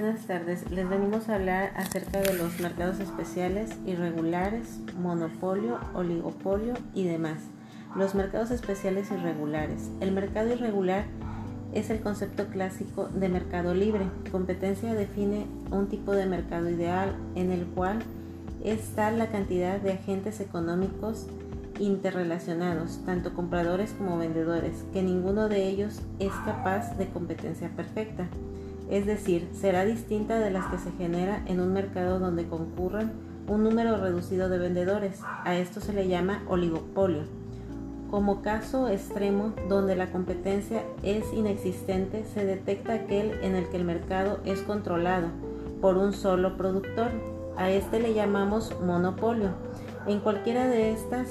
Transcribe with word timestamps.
buenas 0.00 0.26
tardes. 0.26 0.70
Les 0.70 0.88
venimos 0.88 1.28
a 1.28 1.34
hablar 1.34 1.72
acerca 1.74 2.20
de 2.20 2.32
los 2.34 2.60
mercados 2.60 3.00
especiales, 3.00 3.72
irregulares, 3.84 4.78
monopolio, 4.96 5.78
oligopolio 5.92 6.74
y 6.94 7.02
demás. 7.02 7.38
Los 7.96 8.14
mercados 8.14 8.52
especiales 8.52 9.10
irregulares. 9.10 9.90
El 10.00 10.12
mercado 10.12 10.52
irregular 10.52 11.06
es 11.72 11.90
el 11.90 12.00
concepto 12.00 12.46
clásico 12.46 13.08
de 13.08 13.28
mercado 13.28 13.74
libre. 13.74 14.06
Competencia 14.30 14.94
define 14.94 15.46
un 15.72 15.88
tipo 15.88 16.12
de 16.12 16.26
mercado 16.26 16.70
ideal 16.70 17.16
en 17.34 17.50
el 17.50 17.66
cual 17.66 17.98
está 18.62 19.10
la 19.10 19.26
cantidad 19.26 19.80
de 19.80 19.94
agentes 19.94 20.38
económicos 20.38 21.26
interrelacionados, 21.80 23.00
tanto 23.04 23.34
compradores 23.34 23.94
como 23.94 24.16
vendedores, 24.16 24.84
que 24.92 25.02
ninguno 25.02 25.48
de 25.48 25.66
ellos 25.66 26.02
es 26.20 26.32
capaz 26.44 26.96
de 26.98 27.08
competencia 27.08 27.68
perfecta. 27.70 28.28
Es 28.90 29.06
decir, 29.06 29.48
será 29.52 29.84
distinta 29.84 30.38
de 30.38 30.50
las 30.50 30.66
que 30.66 30.78
se 30.78 30.92
genera 30.92 31.42
en 31.46 31.60
un 31.60 31.72
mercado 31.72 32.18
donde 32.18 32.48
concurran 32.48 33.12
un 33.46 33.64
número 33.64 33.96
reducido 33.98 34.48
de 34.48 34.58
vendedores. 34.58 35.20
A 35.44 35.56
esto 35.56 35.80
se 35.80 35.92
le 35.92 36.08
llama 36.08 36.42
oligopolio. 36.48 37.22
Como 38.10 38.40
caso 38.40 38.88
extremo 38.88 39.52
donde 39.68 39.94
la 39.94 40.10
competencia 40.10 40.82
es 41.02 41.30
inexistente, 41.34 42.24
se 42.32 42.46
detecta 42.46 42.94
aquel 42.94 43.32
en 43.42 43.54
el 43.54 43.68
que 43.68 43.76
el 43.76 43.84
mercado 43.84 44.40
es 44.46 44.62
controlado 44.62 45.28
por 45.82 45.98
un 45.98 46.14
solo 46.14 46.56
productor. 46.56 47.10
A 47.58 47.70
este 47.70 48.00
le 48.00 48.14
llamamos 48.14 48.74
monopolio. 48.80 49.50
En 50.06 50.20
cualquiera 50.20 50.66
de 50.68 50.92
estas 50.92 51.28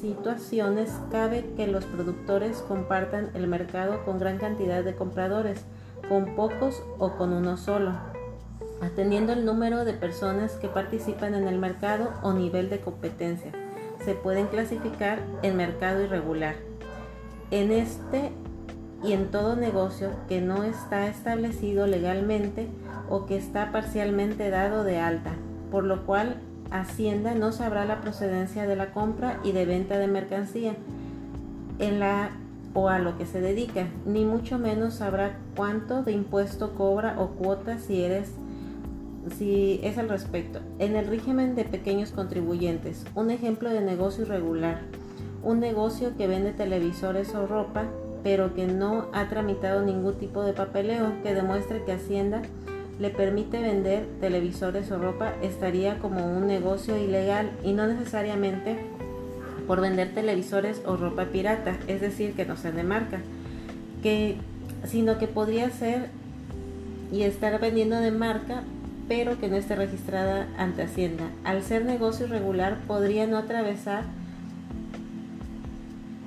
situaciones 0.00 0.92
cabe 1.12 1.44
que 1.56 1.68
los 1.68 1.84
productores 1.84 2.58
compartan 2.66 3.30
el 3.34 3.46
mercado 3.46 4.04
con 4.04 4.18
gran 4.18 4.38
cantidad 4.38 4.82
de 4.82 4.96
compradores, 4.96 5.64
con 6.08 6.36
pocos 6.36 6.82
o 6.98 7.12
con 7.12 7.32
uno 7.32 7.56
solo, 7.56 7.92
atendiendo 8.80 9.32
el 9.32 9.44
número 9.44 9.84
de 9.84 9.92
personas 9.92 10.52
que 10.52 10.68
participan 10.68 11.34
en 11.34 11.48
el 11.48 11.58
mercado 11.58 12.12
o 12.22 12.32
nivel 12.32 12.70
de 12.70 12.80
competencia. 12.80 13.52
Se 14.04 14.14
pueden 14.14 14.46
clasificar 14.46 15.20
en 15.42 15.56
mercado 15.56 16.02
irregular. 16.02 16.54
En 17.50 17.72
este 17.72 18.32
y 19.02 19.12
en 19.12 19.30
todo 19.30 19.56
negocio 19.56 20.10
que 20.28 20.40
no 20.40 20.64
está 20.64 21.06
establecido 21.06 21.86
legalmente 21.86 22.68
o 23.08 23.26
que 23.26 23.36
está 23.36 23.72
parcialmente 23.72 24.50
dado 24.50 24.84
de 24.84 24.98
alta, 24.98 25.32
por 25.70 25.84
lo 25.84 26.06
cual 26.06 26.40
Hacienda 26.70 27.34
no 27.34 27.52
sabrá 27.52 27.84
la 27.84 28.00
procedencia 28.00 28.66
de 28.66 28.74
la 28.74 28.92
compra 28.92 29.38
y 29.44 29.52
de 29.52 29.66
venta 29.66 29.98
de 29.98 30.08
mercancía 30.08 30.74
en 31.78 32.00
la 32.00 32.30
o 32.76 32.90
a 32.90 32.98
lo 32.98 33.16
que 33.16 33.24
se 33.24 33.40
dedica, 33.40 33.86
ni 34.04 34.26
mucho 34.26 34.58
menos 34.58 34.94
sabrá 34.94 35.38
cuánto 35.56 36.02
de 36.02 36.12
impuesto 36.12 36.74
cobra 36.74 37.16
o 37.18 37.28
cuota 37.30 37.78
si 37.78 38.02
eres 38.02 38.30
si 39.38 39.80
es 39.82 39.96
al 39.96 40.10
respecto. 40.10 40.60
En 40.78 40.94
el 40.94 41.06
régimen 41.06 41.54
de 41.56 41.64
pequeños 41.64 42.12
contribuyentes, 42.12 43.06
un 43.14 43.30
ejemplo 43.30 43.70
de 43.70 43.80
negocio 43.80 44.24
irregular, 44.24 44.82
un 45.42 45.58
negocio 45.58 46.18
que 46.18 46.26
vende 46.26 46.52
televisores 46.52 47.34
o 47.34 47.46
ropa, 47.46 47.86
pero 48.22 48.54
que 48.54 48.66
no 48.66 49.06
ha 49.14 49.26
tramitado 49.30 49.80
ningún 49.80 50.14
tipo 50.14 50.42
de 50.42 50.52
papeleo 50.52 51.14
que 51.22 51.34
demuestre 51.34 51.82
que 51.84 51.92
Hacienda 51.92 52.42
le 53.00 53.08
permite 53.08 53.62
vender 53.62 54.06
televisores 54.20 54.90
o 54.90 54.98
ropa 54.98 55.32
estaría 55.42 55.98
como 55.98 56.26
un 56.26 56.46
negocio 56.46 56.96
ilegal 56.98 57.50
y 57.64 57.72
no 57.72 57.86
necesariamente 57.86 58.95
por 59.66 59.80
vender 59.80 60.14
televisores 60.14 60.80
o 60.86 60.96
ropa 60.96 61.26
pirata, 61.26 61.76
es 61.88 62.00
decir, 62.00 62.34
que 62.34 62.44
no 62.44 62.56
sean 62.56 62.76
de 62.76 62.84
marca, 62.84 63.20
que, 64.02 64.36
sino 64.84 65.18
que 65.18 65.26
podría 65.26 65.70
ser 65.70 66.08
y 67.12 67.22
estar 67.22 67.60
vendiendo 67.60 68.00
de 68.00 68.10
marca, 68.10 68.62
pero 69.08 69.38
que 69.38 69.48
no 69.48 69.56
esté 69.56 69.76
registrada 69.76 70.48
ante 70.58 70.82
Hacienda. 70.82 71.24
Al 71.44 71.62
ser 71.62 71.84
negocio 71.84 72.26
irregular, 72.26 72.78
podría 72.86 73.26
no 73.26 73.38
atravesar 73.38 74.04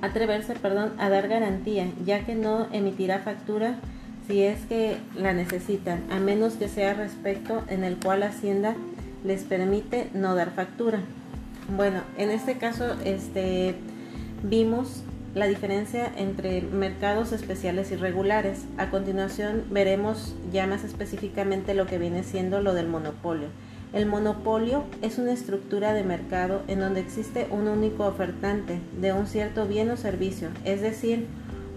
atreverse 0.02 0.54
perdón, 0.54 0.92
a 0.98 1.08
dar 1.10 1.28
garantía, 1.28 1.86
ya 2.04 2.24
que 2.24 2.34
no 2.34 2.66
emitirá 2.72 3.18
factura 3.18 3.76
si 4.26 4.42
es 4.42 4.60
que 4.66 4.96
la 5.16 5.32
necesitan, 5.32 6.02
a 6.10 6.18
menos 6.18 6.54
que 6.54 6.68
sea 6.68 6.94
respecto 6.94 7.62
en 7.68 7.84
el 7.84 7.96
cual 7.96 8.22
Hacienda 8.22 8.76
les 9.24 9.42
permite 9.42 10.08
no 10.14 10.34
dar 10.34 10.50
factura. 10.52 11.00
Bueno, 11.76 12.00
en 12.18 12.30
este 12.30 12.58
caso 12.58 12.96
este, 13.04 13.76
vimos 14.42 15.04
la 15.36 15.46
diferencia 15.46 16.10
entre 16.16 16.62
mercados 16.62 17.30
especiales 17.30 17.92
y 17.92 17.96
regulares. 17.96 18.64
A 18.76 18.90
continuación 18.90 19.64
veremos 19.70 20.34
ya 20.52 20.66
más 20.66 20.82
específicamente 20.82 21.74
lo 21.74 21.86
que 21.86 21.98
viene 21.98 22.24
siendo 22.24 22.60
lo 22.60 22.74
del 22.74 22.88
monopolio. 22.88 23.48
El 23.92 24.06
monopolio 24.06 24.84
es 25.00 25.18
una 25.18 25.32
estructura 25.32 25.92
de 25.92 26.02
mercado 26.02 26.62
en 26.66 26.80
donde 26.80 27.00
existe 27.00 27.46
un 27.50 27.68
único 27.68 28.04
ofertante 28.04 28.80
de 29.00 29.12
un 29.12 29.28
cierto 29.28 29.66
bien 29.66 29.90
o 29.90 29.96
servicio, 29.96 30.48
es 30.64 30.80
decir, 30.80 31.26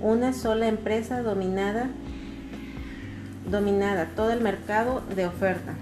una 0.02 0.34
sola 0.34 0.68
empresa 0.68 1.22
dominada 1.22 1.90
dominada 3.50 4.10
todo 4.16 4.32
el 4.32 4.42
mercado 4.42 5.04
de 5.16 5.28
oferta. 5.28 5.76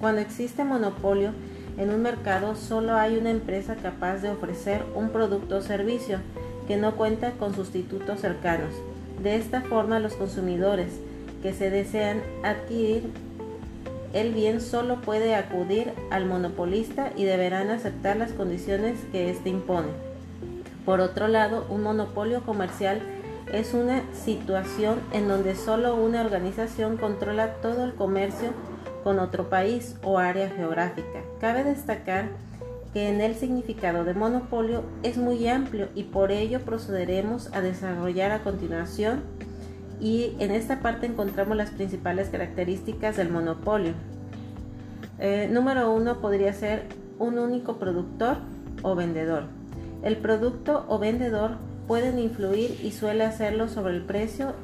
Cuando 0.00 0.20
existe 0.20 0.64
monopolio 0.64 1.32
en 1.78 1.90
un 1.90 2.02
mercado 2.02 2.56
solo 2.56 2.96
hay 2.96 3.16
una 3.16 3.30
empresa 3.30 3.76
capaz 3.76 4.18
de 4.18 4.30
ofrecer 4.30 4.84
un 4.94 5.10
producto 5.10 5.58
o 5.58 5.62
servicio 5.62 6.18
que 6.66 6.76
no 6.76 6.96
cuenta 6.96 7.32
con 7.32 7.54
sustitutos 7.54 8.20
cercanos. 8.20 8.74
De 9.22 9.36
esta 9.36 9.62
forma 9.62 10.00
los 10.00 10.14
consumidores 10.14 10.92
que 11.42 11.52
se 11.52 11.70
desean 11.70 12.20
adquirir 12.42 13.04
el 14.12 14.32
bien 14.32 14.60
solo 14.60 15.00
puede 15.02 15.34
acudir 15.34 15.92
al 16.10 16.26
monopolista 16.26 17.12
y 17.14 17.24
deberán 17.24 17.70
aceptar 17.70 18.16
las 18.16 18.32
condiciones 18.32 18.98
que 19.12 19.30
éste 19.30 19.50
impone. 19.50 19.88
Por 20.84 21.00
otro 21.00 21.28
lado, 21.28 21.66
un 21.68 21.82
monopolio 21.82 22.42
comercial 22.42 23.00
es 23.52 23.74
una 23.74 24.02
situación 24.12 25.00
en 25.12 25.28
donde 25.28 25.54
solo 25.54 25.94
una 25.94 26.22
organización 26.22 26.96
controla 26.96 27.54
todo 27.60 27.84
el 27.84 27.94
comercio 27.94 28.50
con 29.02 29.18
otro 29.18 29.48
país 29.48 29.96
o 30.02 30.18
área 30.18 30.50
geográfica. 30.50 31.22
Cabe 31.40 31.64
destacar 31.64 32.28
que 32.92 33.08
en 33.08 33.20
el 33.20 33.34
significado 33.34 34.04
de 34.04 34.14
monopolio 34.14 34.82
es 35.02 35.16
muy 35.16 35.46
amplio 35.48 35.88
y 35.94 36.04
por 36.04 36.32
ello 36.32 36.60
procederemos 36.60 37.52
a 37.54 37.60
desarrollar 37.60 38.32
a 38.32 38.42
continuación 38.42 39.22
y 40.00 40.36
en 40.38 40.52
esta 40.52 40.80
parte 40.80 41.06
encontramos 41.06 41.56
las 41.56 41.70
principales 41.70 42.28
características 42.30 43.16
del 43.16 43.30
monopolio. 43.30 43.92
Eh, 45.18 45.48
número 45.50 45.92
uno 45.92 46.20
podría 46.20 46.52
ser 46.52 46.84
un 47.18 47.38
único 47.38 47.78
productor 47.78 48.38
o 48.82 48.94
vendedor. 48.94 49.44
El 50.02 50.16
producto 50.16 50.84
o 50.88 50.98
vendedor 50.98 51.56
pueden 51.88 52.18
influir 52.18 52.78
y 52.82 52.92
suele 52.92 53.24
hacerlo 53.24 53.68
sobre 53.68 53.94
el 53.94 54.02
precio 54.02 54.54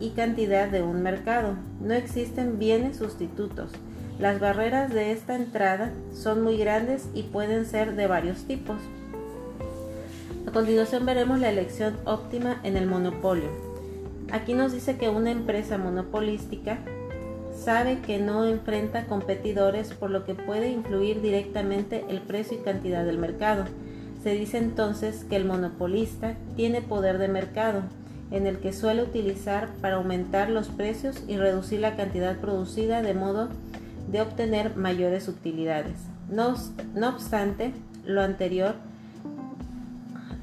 y 0.00 0.10
cantidad 0.10 0.68
de 0.68 0.82
un 0.82 1.02
mercado. 1.02 1.54
No 1.80 1.94
existen 1.94 2.58
bienes 2.58 2.96
sustitutos. 2.96 3.70
Las 4.18 4.40
barreras 4.40 4.92
de 4.92 5.12
esta 5.12 5.34
entrada 5.36 5.92
son 6.12 6.42
muy 6.42 6.56
grandes 6.56 7.08
y 7.14 7.24
pueden 7.24 7.66
ser 7.66 7.96
de 7.96 8.06
varios 8.06 8.44
tipos. 8.44 8.76
A 10.46 10.52
continuación 10.52 11.04
veremos 11.04 11.38
la 11.38 11.50
elección 11.50 11.96
óptima 12.04 12.60
en 12.62 12.76
el 12.76 12.86
monopolio. 12.86 13.48
Aquí 14.32 14.54
nos 14.54 14.72
dice 14.72 14.96
que 14.96 15.08
una 15.08 15.30
empresa 15.30 15.78
monopolística 15.78 16.78
sabe 17.56 18.00
que 18.00 18.18
no 18.18 18.44
enfrenta 18.44 19.06
competidores 19.06 19.92
por 19.92 20.10
lo 20.10 20.24
que 20.24 20.34
puede 20.34 20.70
influir 20.70 21.20
directamente 21.20 22.04
el 22.08 22.20
precio 22.20 22.58
y 22.58 22.62
cantidad 22.62 23.04
del 23.04 23.18
mercado 23.18 23.64
se 24.26 24.32
dice 24.32 24.58
entonces 24.58 25.22
que 25.22 25.36
el 25.36 25.44
monopolista 25.44 26.34
tiene 26.56 26.82
poder 26.82 27.18
de 27.18 27.28
mercado, 27.28 27.82
en 28.30 28.46
el 28.46 28.58
que 28.58 28.72
suele 28.72 29.02
utilizar 29.02 29.68
para 29.80 29.96
aumentar 29.96 30.50
los 30.50 30.68
precios 30.68 31.22
y 31.28 31.36
reducir 31.36 31.80
la 31.80 31.96
cantidad 31.96 32.36
producida 32.38 33.02
de 33.02 33.14
modo 33.14 33.48
de 34.10 34.20
obtener 34.20 34.76
mayores 34.76 35.28
utilidades. 35.28 35.98
No, 36.28 36.56
obstante, 37.08 37.72
lo 38.04 38.22
anterior, 38.22 38.74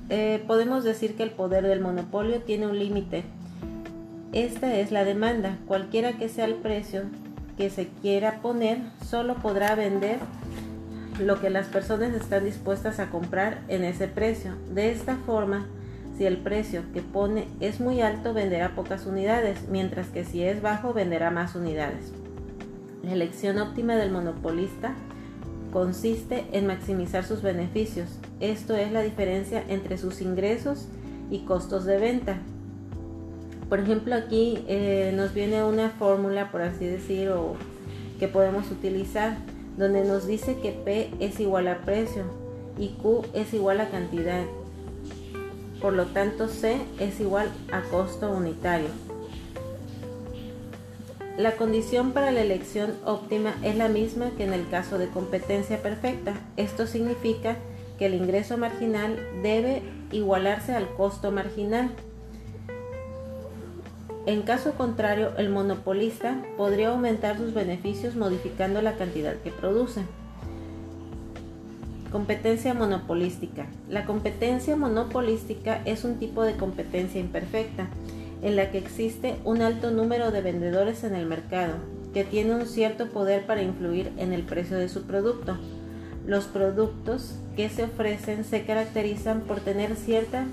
eh, 0.10 0.44
podemos 0.48 0.84
decir 0.84 1.16
que 1.16 1.24
el 1.24 1.31
poder 1.31 1.66
del 1.66 1.81
monopolio 1.81 2.42
tiene 2.42 2.68
un 2.68 2.78
límite. 2.78 3.24
Esta 4.31 4.75
es 4.75 4.92
la 4.92 5.04
demanda. 5.04 5.57
Cualquiera 5.68 6.13
que 6.13 6.30
sea 6.30 6.46
el 6.46 6.56
precio 6.56 7.04
que 7.57 7.69
se 7.69 7.88
quiera 8.02 8.42
poner, 8.42 8.80
solo 9.06 9.36
podrá 9.36 9.75
vender 9.75 10.18
lo 11.19 11.40
que 11.40 11.50
las 11.50 11.68
personas 11.68 12.13
están 12.13 12.46
dispuestas 12.46 13.00
a 13.00 13.10
comprar 13.10 13.62
en 13.68 13.84
ese 13.84 14.07
precio. 14.07 14.56
De 14.74 14.92
esta 14.92 15.18
forma, 15.18 15.68
si 16.18 16.25
el 16.25 16.38
precio 16.38 16.83
que 16.94 17.01
pone 17.01 17.48
es 17.60 17.80
muy 17.80 18.01
alto, 18.01 18.33
venderá 18.33 18.75
pocas 18.75 19.06
unidades, 19.06 19.68
mientras 19.69 20.07
que 20.07 20.24
si 20.25 20.44
es 20.44 20.62
bajo, 20.62 20.94
venderá 20.94 21.31
más 21.31 21.56
unidades. 21.56 22.12
La 23.04 23.13
elección 23.13 23.57
óptima 23.57 23.95
del 23.95 24.12
monopolista 24.12 24.94
consiste 25.71 26.45
en 26.51 26.68
maximizar 26.68 27.25
sus 27.25 27.42
beneficios. 27.42 28.07
Esto 28.39 28.75
es 28.75 28.92
la 28.92 29.01
diferencia 29.01 29.63
entre 29.68 29.98
sus 29.98 30.21
ingresos 30.21 30.88
y 31.31 31.39
costos 31.39 31.86
de 31.86 31.98
venta. 31.98 32.38
Por 33.68 33.80
ejemplo, 33.80 34.13
aquí 34.13 34.63
eh, 34.68 35.12
nos 35.16 35.33
viene 35.33 35.63
una 35.63 35.89
fórmula, 35.89 36.51
por 36.51 36.62
así 36.62 36.86
decir, 36.86 37.30
o 37.30 37.56
que 38.19 38.27
podemos 38.27 38.69
utilizar, 38.69 39.36
donde 39.77 40.06
nos 40.06 40.27
dice 40.27 40.57
que 40.62 40.71
P 40.71 41.09
es 41.19 41.39
igual 41.39 41.68
a 41.68 41.80
precio 41.80 42.24
y 42.77 42.89
Q 42.89 43.25
es 43.33 43.54
igual 43.54 43.81
a 43.81 43.89
cantidad. 43.89 44.44
Por 45.83 45.91
lo 45.91 46.06
tanto, 46.06 46.47
C 46.47 46.77
es 46.97 47.19
igual 47.19 47.51
a 47.74 47.81
costo 47.81 48.31
unitario. 48.31 48.88
La 51.38 51.57
condición 51.57 52.13
para 52.13 52.31
la 52.31 52.39
elección 52.39 52.94
óptima 53.03 53.53
es 53.63 53.75
la 53.75 53.89
misma 53.89 54.31
que 54.38 54.45
en 54.45 54.53
el 54.53 54.69
caso 54.69 54.97
de 54.97 55.09
competencia 55.09 55.81
perfecta. 55.81 56.35
Esto 56.56 56.88
significa 56.88 57.57
que 58.00 58.06
el 58.06 58.13
ingreso 58.13 58.57
marginal 58.57 59.19
debe 59.41 59.83
igualarse 60.13 60.74
al 60.74 60.88
costo 60.95 61.33
marginal. 61.33 61.89
En 64.25 64.44
caso 64.44 64.75
contrario, 64.75 65.33
el 65.38 65.50
monopolista 65.50 66.45
podría 66.56 66.91
aumentar 66.91 67.38
sus 67.38 67.53
beneficios 67.53 68.15
modificando 68.15 68.81
la 68.81 68.95
cantidad 68.95 69.35
que 69.35 69.51
produce. 69.51 70.03
Competencia 72.13 72.75
monopolística. 72.75 73.65
La 73.89 74.06
competencia 74.06 74.75
monopolística 74.75 75.81
es 75.83 76.04
un 76.04 76.19
tipo 76.19 76.44
de 76.44 76.54
competencia 76.54 77.19
imperfecta 77.19 77.88
en 78.44 78.56
la 78.56 78.69
que 78.69 78.77
existe 78.77 79.38
un 79.45 79.63
alto 79.63 79.89
número 79.89 80.30
de 80.30 80.42
vendedores 80.42 81.04
en 81.04 81.15
el 81.15 81.25
mercado, 81.25 81.74
que 82.13 82.24
tiene 82.24 82.54
un 82.54 82.68
cierto 82.68 83.10
poder 83.10 83.48
para 83.48 83.63
influir 83.63 84.12
en 84.19 84.31
el 84.31 84.44
precio 84.44 84.77
de 84.77 84.89
su 84.89 85.07
producto. 85.07 85.57
Los 86.27 86.44
productos 86.45 87.39
que 87.56 87.68
se 87.69 87.86
ofrecen 87.86 88.44
se 88.44 88.63
caracterizan 88.63 89.42
por 89.42 89.62
tener 89.62 89.95
cierta 89.95 90.45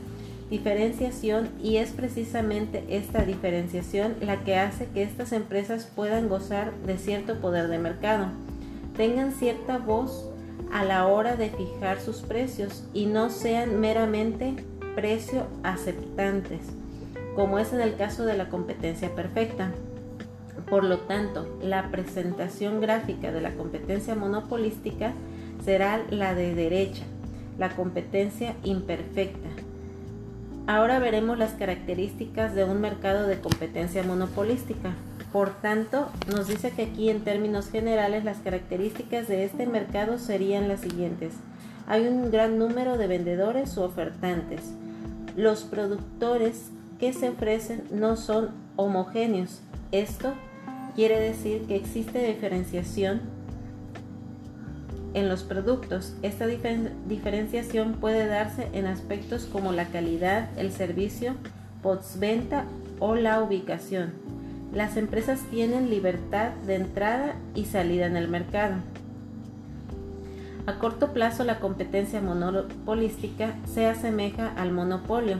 diferenciación 0.49 1.51
y 1.63 1.77
es 1.77 1.91
precisamente 1.91 2.85
esta 2.89 3.27
diferenciación 3.27 4.15
la 4.23 4.45
que 4.45 4.57
hace 4.57 4.87
que 4.87 5.03
estas 5.03 5.33
empresas 5.33 5.91
puedan 5.95 6.31
gozar 6.31 6.73
de 6.87 6.97
cierto 6.97 7.39
poder 7.39 7.69
de 7.69 7.79
mercado, 7.79 8.29
tengan 8.97 9.33
cierta 9.33 9.77
voz 9.77 10.30
a 10.73 10.85
la 10.85 11.07
hora 11.07 11.37
de 11.37 11.51
fijar 11.51 12.01
sus 12.01 12.19
precios 12.23 12.85
y 12.93 13.07
no 13.07 13.31
sean 13.31 13.81
meramente 13.81 14.55
precio 14.95 15.47
aceptantes 15.63 16.61
como 17.35 17.59
es 17.59 17.73
en 17.73 17.81
el 17.81 17.97
caso 17.97 18.25
de 18.25 18.37
la 18.37 18.49
competencia 18.49 19.15
perfecta. 19.15 19.73
Por 20.69 20.85
lo 20.85 20.99
tanto, 20.99 21.59
la 21.63 21.91
presentación 21.91 22.81
gráfica 22.81 23.33
de 23.33 23.41
la 23.41 23.53
competencia 23.55 24.15
monopolística 24.15 25.13
será 25.65 26.03
la 26.11 26.35
de 26.35 26.55
derecha, 26.55 27.05
la 27.59 27.71
competencia 27.71 28.55
imperfecta. 28.63 29.49
Ahora 30.67 30.99
veremos 30.99 31.39
las 31.39 31.53
características 31.53 32.55
de 32.55 32.65
un 32.65 32.81
mercado 32.81 33.27
de 33.27 33.41
competencia 33.41 34.03
monopolística. 34.03 34.93
Por 35.33 35.51
tanto, 35.61 36.09
nos 36.29 36.49
dice 36.49 36.73
que 36.73 36.83
aquí 36.83 37.09
en 37.09 37.23
términos 37.23 37.71
generales 37.71 38.25
las 38.25 38.39
características 38.39 39.29
de 39.29 39.45
este 39.45 39.67
mercado 39.67 40.19
serían 40.19 40.67
las 40.67 40.81
siguientes. 40.81 41.35
Hay 41.87 42.07
un 42.07 42.31
gran 42.31 42.59
número 42.59 42.99
de 42.99 43.07
vendedores 43.07 43.79
o 43.79 43.85
ofertantes. 43.85 44.73
Los 45.37 45.63
productores 45.63 46.71
que 46.99 47.13
se 47.13 47.31
ofrecen 47.31 47.85
no 47.93 48.17
son 48.17 48.51
homogéneos. 48.77 49.61
Esto 49.93 50.35
quiere 50.97 51.21
decir 51.21 51.63
que 51.63 51.77
existe 51.77 52.27
diferenciación 52.27 53.21
en 55.15 55.29
los 55.29 55.43
productos. 55.43 56.15
Esta 56.23 56.47
diferenciación 56.47 57.95
puede 57.95 58.27
darse 58.27 58.69
en 58.73 58.87
aspectos 58.87 59.47
como 59.47 59.73
la 59.73 59.87
calidad, 59.87 60.49
el 60.59 60.73
servicio, 60.73 61.35
postventa 61.83 62.65
o 62.99 63.15
la 63.15 63.43
ubicación. 63.43 64.30
Las 64.73 64.97
empresas 64.97 65.41
tienen 65.51 65.91
libertad 65.91 66.51
de 66.67 66.77
entrada 66.77 67.35
y 67.55 67.65
salida 67.65 68.07
en 68.07 68.17
el 68.17 68.29
mercado. 68.29 68.77
A 70.67 70.79
corto 70.79 71.13
plazo 71.13 71.45
la 71.45 71.59
competencia 71.59 72.21
monopolística 72.21 73.55
se 73.67 73.87
asemeja 73.87 74.53
al 74.57 74.73
monopolio 74.73 75.39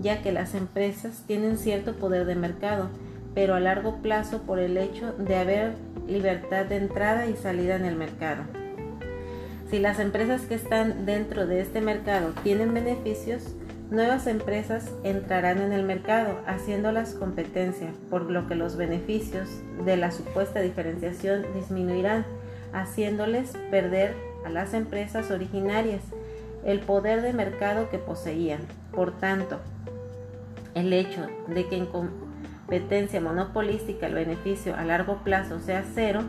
ya 0.00 0.22
que 0.22 0.32
las 0.32 0.54
empresas 0.54 1.22
tienen 1.26 1.58
cierto 1.58 1.94
poder 1.94 2.26
de 2.26 2.34
mercado, 2.34 2.88
pero 3.34 3.54
a 3.54 3.60
largo 3.60 3.96
plazo 4.02 4.42
por 4.42 4.58
el 4.58 4.76
hecho 4.76 5.12
de 5.12 5.36
haber 5.36 5.74
libertad 6.08 6.66
de 6.66 6.76
entrada 6.76 7.26
y 7.26 7.36
salida 7.36 7.76
en 7.76 7.84
el 7.84 7.96
mercado. 7.96 8.44
Si 9.70 9.78
las 9.78 9.98
empresas 9.98 10.42
que 10.42 10.54
están 10.54 11.06
dentro 11.06 11.46
de 11.46 11.60
este 11.60 11.80
mercado 11.80 12.32
tienen 12.42 12.74
beneficios, 12.74 13.54
nuevas 13.92 14.26
empresas 14.26 14.90
entrarán 15.04 15.60
en 15.60 15.72
el 15.72 15.84
mercado 15.84 16.40
haciéndolas 16.46 17.14
competencia, 17.14 17.92
por 18.08 18.30
lo 18.30 18.48
que 18.48 18.54
los 18.54 18.76
beneficios 18.76 19.48
de 19.84 19.98
la 19.98 20.10
supuesta 20.10 20.60
diferenciación 20.60 21.44
disminuirán, 21.54 22.24
haciéndoles 22.72 23.52
perder 23.70 24.16
a 24.46 24.48
las 24.48 24.72
empresas 24.72 25.30
originarias 25.30 26.02
el 26.64 26.80
poder 26.80 27.20
de 27.20 27.34
mercado 27.34 27.90
que 27.90 27.98
poseían. 27.98 28.60
Por 28.92 29.12
tanto, 29.18 29.60
el 30.74 30.92
hecho 30.92 31.26
de 31.48 31.66
que 31.68 31.76
en 31.76 31.86
competencia 31.86 33.20
monopolística 33.20 34.06
el 34.06 34.14
beneficio 34.14 34.74
a 34.74 34.84
largo 34.84 35.18
plazo 35.22 35.60
sea 35.60 35.84
cero 35.94 36.22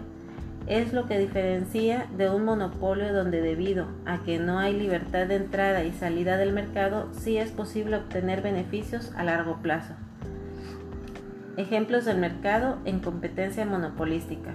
es 0.68 0.94
lo 0.94 1.07
que 1.07 1.19
diferencia 1.19 2.07
de 2.18 2.30
un 2.30 2.45
monopolio 2.45 3.13
donde 3.13 3.42
debido 3.42 3.88
a 4.06 4.19
que 4.19 4.39
no 4.39 4.60
hay 4.60 4.74
libertad 4.74 5.27
de 5.27 5.36
entrada 5.36 5.83
y 5.83 5.92
salida 5.92 6.38
del 6.38 6.54
mercado, 6.54 7.10
sí 7.12 7.38
es 7.38 7.51
posible 7.51 7.98
obtener 7.98 8.42
beneficios 8.42 9.12
a 9.15 9.24
largo 9.24 9.57
plazo. 9.62 9.94
Ejemplos 11.57 12.06
del 12.06 12.18
mercado 12.18 12.77
en 12.86 13.00
competencia 13.00 13.65
monopolística. 13.65 14.54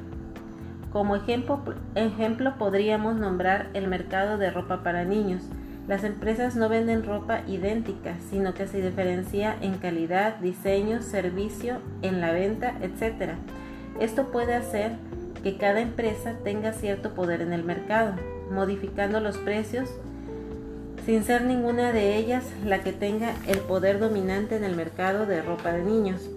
Como 0.93 1.17
ejemplo, 1.17 1.61
ejemplo 1.95 2.55
podríamos 2.57 3.17
nombrar 3.17 3.69
el 3.75 3.89
mercado 3.89 4.39
de 4.39 4.51
ropa 4.51 4.83
para 4.83 5.05
niños, 5.05 5.43
las 5.89 6.05
empresas 6.05 6.55
no 6.55 6.69
venden 6.69 7.03
ropa 7.03 7.41
idéntica, 7.47 8.17
sino 8.29 8.53
que 8.53 8.67
se 8.67 8.83
diferencia 8.83 9.57
en 9.63 9.79
calidad, 9.79 10.37
diseño, 10.37 11.01
servicio, 11.01 11.79
en 12.03 12.21
la 12.21 12.31
venta, 12.31 12.75
etc. 12.83 13.33
Esto 13.99 14.27
puede 14.31 14.55
hacer 14.55 14.93
que 15.43 15.57
cada 15.57 15.81
empresa 15.81 16.35
tenga 16.45 16.73
cierto 16.73 17.15
poder 17.15 17.41
en 17.41 17.53
el 17.53 17.65
mercado, 17.65 18.15
modificando 18.51 19.21
los 19.21 19.37
precios 19.39 19.89
sin 21.07 21.25
ser 21.25 21.45
ninguna 21.45 21.93
de 21.93 22.17
ellas 22.17 22.45
la 22.67 22.83
que 22.83 22.93
tenga 22.93 23.35
el 23.47 23.61
poder 23.61 23.99
dominante 23.99 24.57
en 24.57 24.65
el 24.65 24.77
mercado 24.77 25.25
de 25.25 25.41
ropa 25.41 25.73
de 25.73 25.83
niños. 25.83 26.29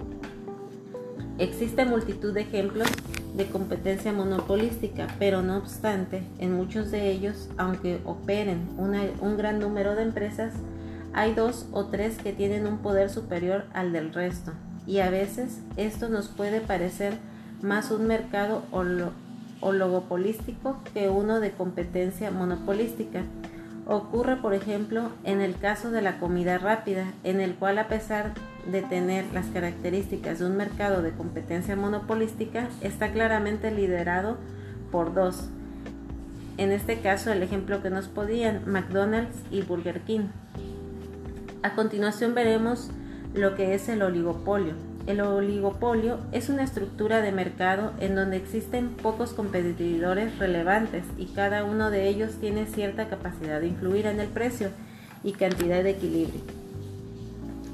Existe 1.39 1.83
multitud 1.83 2.33
de 2.33 2.41
ejemplos 2.41 2.87
de 3.35 3.47
competencia 3.47 4.13
monopolística, 4.13 5.07
pero 5.19 5.41
no 5.41 5.57
obstante, 5.57 6.23
en 6.39 6.53
muchos 6.53 6.91
de 6.91 7.09
ellos, 7.09 7.49
aunque 7.57 7.99
operen 8.05 8.69
un 8.77 9.37
gran 9.37 9.59
número 9.59 9.95
de 9.95 10.03
empresas, 10.03 10.53
hay 11.13 11.33
dos 11.33 11.67
o 11.73 11.85
tres 11.87 12.17
que 12.17 12.31
tienen 12.31 12.67
un 12.67 12.77
poder 12.77 13.09
superior 13.09 13.65
al 13.73 13.91
del 13.91 14.13
resto, 14.13 14.53
y 14.87 14.99
a 14.99 15.09
veces 15.09 15.59
esto 15.75 16.07
nos 16.09 16.27
puede 16.27 16.61
parecer 16.61 17.13
más 17.61 17.91
un 17.91 18.07
mercado 18.07 18.63
oligopolístico 19.61 20.79
que 20.93 21.09
uno 21.09 21.39
de 21.39 21.51
competencia 21.51 22.31
monopolística. 22.31 23.23
Ocurre, 23.87 24.37
por 24.37 24.53
ejemplo, 24.53 25.09
en 25.23 25.41
el 25.41 25.55
caso 25.57 25.91
de 25.91 26.01
la 26.01 26.19
comida 26.19 26.57
rápida, 26.57 27.05
en 27.23 27.41
el 27.41 27.55
cual 27.55 27.79
a 27.79 27.87
pesar 27.87 28.33
de 28.71 28.81
tener 28.83 29.25
las 29.33 29.47
características 29.47 30.39
de 30.39 30.45
un 30.45 30.55
mercado 30.55 31.01
de 31.01 31.11
competencia 31.11 31.75
monopolística, 31.75 32.69
está 32.81 33.11
claramente 33.11 33.71
liderado 33.71 34.37
por 34.91 35.13
dos. 35.13 35.49
En 36.57 36.71
este 36.71 36.99
caso, 36.99 37.31
el 37.31 37.41
ejemplo 37.41 37.81
que 37.81 37.89
nos 37.89 38.07
podían 38.07 38.61
McDonald's 38.71 39.37
y 39.49 39.61
Burger 39.63 40.01
King. 40.01 40.27
A 41.63 41.73
continuación 41.73 42.35
veremos 42.35 42.91
lo 43.33 43.55
que 43.55 43.73
es 43.73 43.89
el 43.89 44.03
oligopolio. 44.03 44.73
El 45.07 45.19
oligopolio 45.21 46.19
es 46.31 46.49
una 46.49 46.63
estructura 46.63 47.21
de 47.21 47.31
mercado 47.31 47.91
en 47.99 48.13
donde 48.13 48.37
existen 48.37 48.89
pocos 48.89 49.33
competidores 49.33 50.37
relevantes 50.37 51.03
y 51.17 51.25
cada 51.25 51.63
uno 51.63 51.89
de 51.89 52.07
ellos 52.07 52.33
tiene 52.39 52.67
cierta 52.67 53.07
capacidad 53.07 53.59
de 53.59 53.67
influir 53.67 54.05
en 54.05 54.19
el 54.19 54.27
precio 54.27 54.69
y 55.23 55.31
cantidad 55.33 55.83
de 55.83 55.91
equilibrio. 55.91 56.41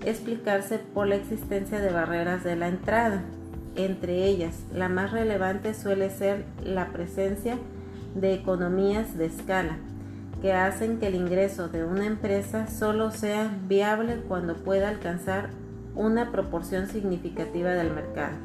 explicarse 0.06 0.78
por 0.78 1.08
la 1.08 1.16
existencia 1.16 1.80
de 1.80 1.92
barreras 1.92 2.44
de 2.44 2.56
la 2.56 2.68
entrada. 2.68 3.24
Entre 3.76 4.26
ellas, 4.26 4.54
la 4.72 4.88
más 4.88 5.12
relevante 5.12 5.74
suele 5.74 6.12
ser 6.12 6.46
la 6.64 6.90
presencia 6.90 7.58
de 8.14 8.36
economías 8.36 9.18
de 9.18 9.26
escala, 9.26 9.80
que 10.42 10.54
hacen 10.54 11.00
que 11.00 11.08
el 11.08 11.16
ingreso 11.16 11.68
de 11.68 11.84
una 11.84 12.06
empresa 12.06 12.68
solo 12.68 13.12
sea 13.12 13.52
viable 13.68 14.22
cuando 14.28 14.56
pueda 14.56 14.90
alcanzar 14.90 15.50
una 15.96 16.32
proporción 16.32 16.88
significativa 16.88 17.72
del 17.72 17.92
mercado. 17.92 18.36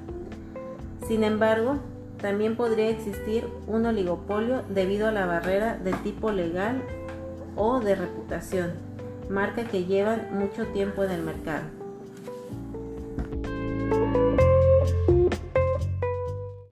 Sin 1.07 1.23
embargo, 1.23 1.79
también 2.21 2.57
podría 2.57 2.89
existir 2.89 3.47
un 3.67 3.87
oligopolio 3.87 4.63
debido 4.69 5.09
a 5.09 5.13
la 5.13 5.27
barrera 5.27 5.77
de 5.77 5.93
tipo 5.93 6.33
legal 6.33 6.83
o 7.57 7.81
de 7.81 7.95
reputación, 7.95 8.73
marca 9.29 9.65
que 9.65 9.85
llevan 9.85 10.29
mucho 10.33 10.67
tiempo 10.69 11.05
en 11.05 11.11
el 11.11 11.23
mercado. 11.23 11.84